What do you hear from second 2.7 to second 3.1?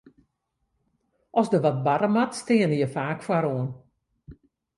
je